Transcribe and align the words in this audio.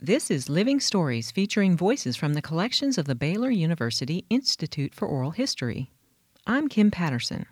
This 0.00 0.30
is 0.30 0.48
Living 0.48 0.78
Stories 0.78 1.32
featuring 1.32 1.76
voices 1.76 2.14
from 2.14 2.34
the 2.34 2.40
collections 2.40 2.98
of 2.98 3.06
the 3.06 3.16
Baylor 3.16 3.50
University 3.50 4.24
Institute 4.30 4.94
for 4.94 5.08
Oral 5.08 5.32
History. 5.32 5.90
I'm 6.46 6.68
Kim 6.68 6.92
Patterson. 6.92 7.46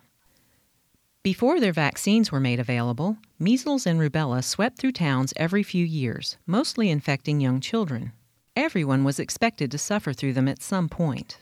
Before 1.23 1.59
their 1.59 1.73
vaccines 1.73 2.31
were 2.31 2.39
made 2.39 2.61
available, 2.61 3.17
measles 3.37 3.85
and 3.85 3.99
rubella 3.99 4.41
swept 4.41 4.77
through 4.77 4.93
towns 4.93 5.33
every 5.35 5.61
few 5.61 5.83
years, 5.83 6.37
mostly 6.45 6.89
infecting 6.89 7.41
young 7.41 7.59
children. 7.59 8.13
Everyone 8.55 9.03
was 9.03 9.19
expected 9.19 9.69
to 9.71 9.77
suffer 9.77 10.13
through 10.13 10.31
them 10.31 10.47
at 10.47 10.63
some 10.63 10.87
point. 10.87 11.39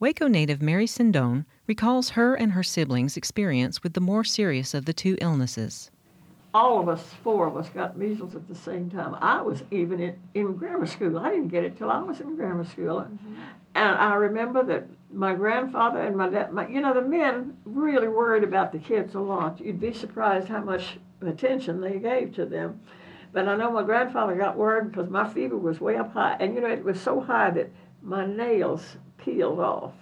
Waco 0.00 0.28
native 0.28 0.62
Mary 0.62 0.86
Sindone 0.86 1.44
recalls 1.66 2.10
her 2.10 2.34
and 2.34 2.52
her 2.52 2.62
siblings' 2.62 3.18
experience 3.18 3.82
with 3.82 3.92
the 3.92 4.00
more 4.00 4.24
serious 4.24 4.72
of 4.72 4.86
the 4.86 4.94
two 4.94 5.18
illnesses 5.20 5.90
all 6.56 6.80
of 6.80 6.88
us, 6.88 7.04
four 7.22 7.46
of 7.46 7.54
us, 7.54 7.68
got 7.68 7.98
measles 7.98 8.34
at 8.34 8.48
the 8.48 8.54
same 8.54 8.88
time. 8.88 9.14
I 9.20 9.42
was 9.42 9.62
even 9.70 10.00
in, 10.00 10.18
in 10.32 10.56
grammar 10.56 10.86
school. 10.86 11.18
I 11.18 11.28
didn't 11.28 11.48
get 11.48 11.64
it 11.64 11.76
till 11.76 11.90
I 11.90 12.00
was 12.00 12.20
in 12.20 12.34
grammar 12.34 12.64
school. 12.64 13.00
Mm-hmm. 13.00 13.34
And 13.74 13.94
I 13.98 14.14
remember 14.14 14.62
that 14.64 14.86
my 15.12 15.34
grandfather 15.34 16.00
and 16.00 16.16
my 16.16 16.30
dad, 16.30 16.54
my, 16.54 16.66
you 16.66 16.80
know, 16.80 16.94
the 16.94 17.02
men 17.02 17.58
really 17.66 18.08
worried 18.08 18.42
about 18.42 18.72
the 18.72 18.78
kids 18.78 19.14
a 19.14 19.20
lot. 19.20 19.60
You'd 19.60 19.78
be 19.78 19.92
surprised 19.92 20.48
how 20.48 20.62
much 20.62 20.96
attention 21.20 21.82
they 21.82 21.98
gave 21.98 22.34
to 22.36 22.46
them. 22.46 22.80
But 23.34 23.48
I 23.48 23.56
know 23.56 23.70
my 23.70 23.82
grandfather 23.82 24.34
got 24.34 24.56
worried 24.56 24.90
because 24.92 25.10
my 25.10 25.28
fever 25.28 25.58
was 25.58 25.78
way 25.78 25.96
up 25.96 26.14
high. 26.14 26.38
And, 26.40 26.54
you 26.54 26.62
know, 26.62 26.70
it 26.70 26.82
was 26.82 26.98
so 26.98 27.20
high 27.20 27.50
that 27.50 27.70
my 28.02 28.24
nails 28.24 28.96
peeled 29.18 29.60
off. 29.60 29.92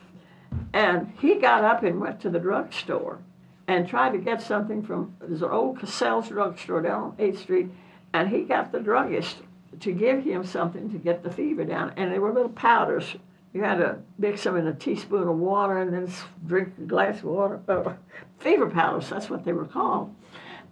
And 0.72 1.12
he 1.20 1.34
got 1.34 1.64
up 1.64 1.82
and 1.82 2.00
went 2.00 2.20
to 2.20 2.30
the 2.30 2.38
drugstore 2.38 3.18
and 3.66 3.88
tried 3.88 4.12
to 4.12 4.18
get 4.18 4.42
something 4.42 4.82
from 4.82 5.16
an 5.20 5.42
old 5.42 5.78
Cassell's 5.78 6.28
drugstore 6.28 6.82
down 6.82 7.02
on 7.02 7.12
8th 7.12 7.38
Street, 7.38 7.68
and 8.12 8.28
he 8.28 8.42
got 8.42 8.72
the 8.72 8.80
druggist 8.80 9.38
to 9.80 9.92
give 9.92 10.22
him 10.22 10.44
something 10.44 10.90
to 10.90 10.98
get 10.98 11.22
the 11.22 11.30
fever 11.30 11.64
down. 11.64 11.92
And 11.96 12.12
they 12.12 12.18
were 12.18 12.32
little 12.32 12.50
powders. 12.50 13.16
You 13.52 13.62
had 13.62 13.78
to 13.78 13.98
mix 14.18 14.44
them 14.44 14.56
in 14.56 14.66
a 14.66 14.74
teaspoon 14.74 15.28
of 15.28 15.36
water 15.36 15.78
and 15.78 15.92
then 15.92 16.12
drink 16.46 16.74
a 16.78 16.82
glass 16.82 17.18
of 17.18 17.24
water. 17.24 17.60
Uh, 17.68 17.94
fever 18.38 18.68
powders, 18.68 19.08
that's 19.08 19.30
what 19.30 19.44
they 19.44 19.52
were 19.52 19.64
called. 19.64 20.14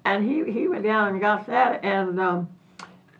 And 0.04 0.24
he, 0.24 0.50
he 0.50 0.68
went 0.68 0.84
down 0.84 1.08
and 1.08 1.20
got 1.20 1.46
that, 1.46 1.84
and 1.84 2.20
um, 2.20 2.48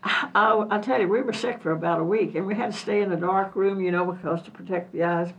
I, 0.02 0.66
I 0.68 0.78
tell 0.78 1.00
you, 1.00 1.08
we 1.08 1.22
were 1.22 1.32
sick 1.32 1.60
for 1.60 1.70
about 1.70 2.00
a 2.00 2.04
week, 2.04 2.34
and 2.34 2.46
we 2.46 2.54
had 2.54 2.72
to 2.72 2.78
stay 2.78 3.02
in 3.02 3.12
a 3.12 3.16
dark 3.16 3.54
room, 3.54 3.80
you 3.80 3.92
know, 3.92 4.04
because 4.04 4.42
to 4.42 4.50
protect 4.50 4.92
the 4.92 5.04
eyes. 5.04 5.32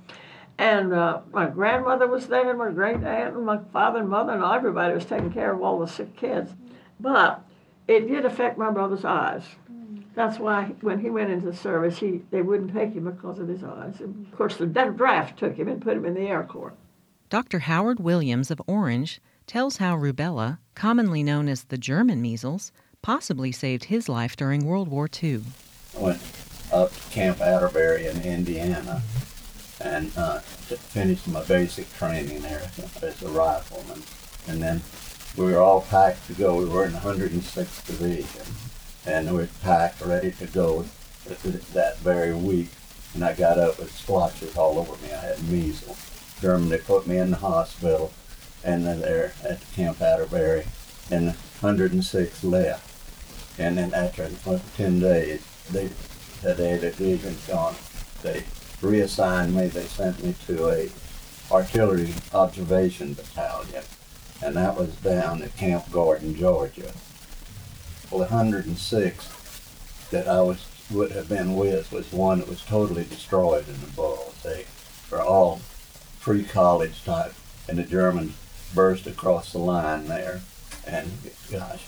And 0.64 0.94
uh, 0.94 1.20
my 1.34 1.48
grandmother 1.48 2.08
was 2.08 2.28
there, 2.28 2.50
and 2.50 2.58
my 2.58 2.72
great 2.72 3.04
aunt, 3.04 3.36
and 3.36 3.46
my 3.46 3.60
father 3.74 4.00
and 4.00 4.08
mother, 4.08 4.32
and 4.32 4.42
everybody 4.42 4.94
was 4.94 5.04
taking 5.04 5.34
care 5.34 5.54
of 5.54 5.62
all 5.62 5.78
the 5.78 5.88
sick 5.88 6.16
kids. 6.16 6.52
But 7.02 7.44
it 7.86 8.08
did 8.08 8.24
affect 8.24 8.58
my 8.58 8.72
brother's 8.72 9.04
eyes. 9.04 9.44
That's 10.16 10.40
why 10.40 10.72
when 10.80 11.02
he 11.02 11.10
went 11.10 11.32
into 11.32 11.54
service, 11.54 11.98
he 11.98 12.22
they 12.32 12.42
wouldn't 12.42 12.72
take 12.72 12.94
him 12.94 13.12
because 13.12 13.40
of 13.40 13.50
his 13.50 13.62
eyes. 13.62 14.00
And 14.00 14.26
of 14.26 14.38
course, 14.38 14.56
the 14.56 14.66
draft 14.66 15.38
took 15.38 15.58
him 15.58 15.68
and 15.68 15.82
put 15.82 15.98
him 15.98 16.06
in 16.06 16.14
the 16.14 16.30
Air 16.30 16.44
Corps. 16.44 16.72
Dr. 17.30 17.60
Howard 17.60 18.00
Williams 18.00 18.50
of 18.50 18.62
Orange 18.66 19.20
tells 19.46 19.78
how 19.78 19.98
rubella, 19.98 20.60
commonly 20.76 21.24
known 21.24 21.50
as 21.50 21.66
the 21.66 21.78
German 21.78 22.22
measles, 22.22 22.72
possibly 23.02 23.52
saved 23.52 23.86
his 23.86 24.08
life 24.08 24.38
during 24.38 24.64
World 24.64 24.88
War 24.88 25.10
II. 25.22 25.42
I 25.98 26.02
went 26.02 26.22
up 26.72 26.94
to 26.94 27.10
Camp 27.10 27.42
Atterbury 27.42 28.06
in 28.06 28.22
Indiana 28.22 29.02
and 29.84 30.12
uh, 30.18 30.40
finished 30.40 31.28
my 31.28 31.44
basic 31.44 31.92
training 31.94 32.42
there 32.42 32.70
as 33.02 33.22
a 33.22 33.30
rifleman. 33.30 34.04
And 34.48 34.62
then 34.62 34.82
we 35.38 35.52
were 35.52 35.60
all 35.60 35.82
packed 35.82 36.28
to 36.28 36.34
go. 36.34 36.56
We 36.58 36.66
were 36.66 36.86
in 36.86 36.94
the 36.94 37.00
106th 37.00 37.86
Division, 37.86 38.54
and 39.06 39.32
we 39.32 39.44
were 39.44 39.50
packed, 39.62 40.02
ready 40.02 40.32
to 40.32 40.48
go 40.48 40.86
that 41.74 41.98
very 42.00 42.34
week. 42.34 42.70
And 43.14 43.24
I 43.24 43.34
got 43.34 43.60
up 43.60 43.80
with 43.80 43.92
splotches 43.92 44.58
all 44.58 44.80
over 44.80 44.94
me. 45.06 45.14
I 45.14 45.18
had 45.18 45.50
measles. 45.50 45.98
Germany 46.42 46.78
put 46.78 47.08
me 47.08 47.18
in 47.18 47.32
the 47.32 47.38
hospital, 47.38 48.12
and 48.64 48.86
then 48.86 49.02
there 49.02 49.34
at 49.44 49.62
Camp 49.74 50.02
Atterbury, 50.02 50.66
and 51.12 51.30
the 51.30 51.34
106 51.62 52.44
left. 52.44 52.90
And 53.60 53.78
then 53.78 53.94
after 53.94 54.30
10 54.78 55.00
days, 55.00 55.42
they 55.72 55.90
said, 56.42 56.58
hey, 56.58 56.78
the 56.78 56.90
division's 56.90 57.48
gone. 57.48 57.76
They 58.24 58.44
reassigned 58.84 59.56
me. 59.56 59.68
They 59.68 59.86
sent 59.86 60.24
me 60.24 60.36
to 60.48 60.70
a 60.70 60.90
artillery 61.52 62.14
observation 62.34 63.14
battalion, 63.14 63.84
and 64.42 64.56
that 64.56 64.78
was 64.78 64.96
down 64.98 65.42
at 65.42 65.56
Camp 65.56 65.92
Gordon, 65.92 66.36
Georgia. 66.36 66.94
Well, 68.10 68.20
the 68.20 68.36
106 68.36 70.10
that 70.12 70.28
I 70.28 70.42
was 70.42 70.66
would 70.92 71.12
have 71.12 71.30
been 71.30 71.56
with 71.56 71.92
was 71.92 72.12
one 72.12 72.40
that 72.40 72.48
was 72.48 72.64
totally 72.64 73.06
destroyed 73.06 73.68
in 73.68 73.80
the 73.82 73.88
Bulge. 73.96 74.34
They 74.44 74.66
were 75.10 75.22
all 75.22 75.62
pre-college 76.20 77.04
type, 77.04 77.34
and 77.68 77.78
the 77.78 77.84
Germans 77.84 78.36
burst 78.76 79.08
across 79.08 79.52
the 79.52 79.60
line 79.60 80.08
there, 80.08 80.42
and 80.86 81.10
gosh, 81.50 81.86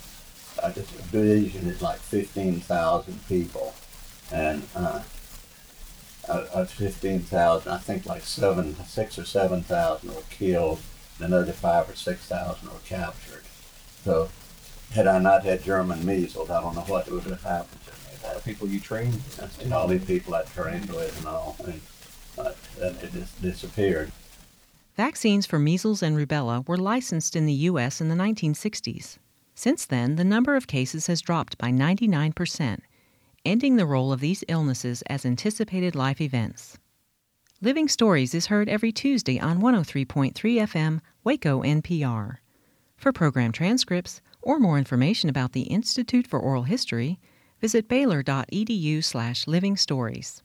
I 0.63 0.71
just 0.71 0.95
division 1.11 1.67
is 1.67 1.81
like 1.81 1.99
15,000 1.99 3.27
people, 3.27 3.73
and 4.31 4.63
uh, 4.75 5.01
of 6.29 6.69
15,000, 6.71 7.71
I 7.71 7.77
think 7.77 8.05
like 8.05 8.23
seven, 8.23 8.75
six 8.85 9.17
or 9.17 9.25
7,000 9.25 10.13
were 10.13 10.21
killed, 10.29 10.79
and 11.17 11.27
another 11.27 11.51
five 11.51 11.89
or 11.89 11.95
6,000 11.95 12.69
were 12.69 12.75
captured. 12.85 13.43
So 14.03 14.29
had 14.91 15.07
I 15.07 15.19
not 15.19 15.43
had 15.43 15.63
German 15.63 16.05
measles, 16.05 16.49
I 16.49 16.61
don't 16.61 16.75
know 16.75 16.81
what 16.81 17.09
would 17.09 17.23
have 17.23 17.43
happened 17.43 17.81
to 17.85 17.91
me. 17.91 18.17
A 18.23 18.27
lot 18.27 18.35
of 18.37 18.45
people 18.45 18.67
you 18.67 18.79
trained? 18.79 19.21
And 19.61 19.73
all 19.73 19.87
the 19.87 19.99
people 19.99 20.35
I 20.35 20.43
trained 20.43 20.89
with 20.89 21.17
and 21.17 21.27
all, 21.27 21.55
and, 21.65 21.81
uh, 22.37 22.51
and 22.81 22.97
it 23.01 23.11
just 23.13 23.41
disappeared. 23.41 24.11
Vaccines 24.95 25.45
for 25.45 25.59
measles 25.59 26.01
and 26.01 26.15
rubella 26.15 26.65
were 26.67 26.77
licensed 26.77 27.35
in 27.35 27.45
the 27.45 27.53
U.S. 27.53 27.99
in 27.99 28.07
the 28.07 28.15
1960s. 28.15 29.17
Since 29.53 29.85
then, 29.85 30.15
the 30.15 30.23
number 30.23 30.55
of 30.55 30.67
cases 30.67 31.07
has 31.07 31.21
dropped 31.21 31.57
by 31.57 31.71
99 31.71 32.33
percent 32.33 32.83
ending 33.45 33.75
the 33.75 33.85
role 33.85 34.11
of 34.11 34.19
these 34.19 34.43
illnesses 34.47 35.01
as 35.03 35.25
anticipated 35.25 35.95
life 35.95 36.19
events. 36.19 36.77
Living 37.61 37.87
Stories 37.87 38.33
is 38.33 38.47
heard 38.47 38.67
every 38.67 38.91
Tuesday 38.91 39.39
on 39.39 39.61
103.3 39.61 40.33
FM, 40.33 40.99
Waco, 41.23 41.61
NPR. 41.61 42.37
For 42.97 43.11
program 43.11 43.51
transcripts 43.51 44.21
or 44.41 44.59
more 44.59 44.77
information 44.77 45.29
about 45.29 45.53
the 45.53 45.63
Institute 45.63 46.27
for 46.27 46.39
Oral 46.39 46.63
History, 46.63 47.19
visit 47.61 47.87
baylor.edu 47.87 49.03
slash 49.03 49.47
living 49.47 49.77
stories. 49.77 50.43